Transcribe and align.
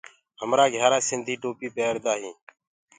همرآ 0.41 0.65
گھِيآرآ 0.73 0.97
سنڌي 1.07 1.35
ٽوپيٚ 1.41 1.73
پيردآ 1.75 2.13
هينٚ۔ 2.21 2.39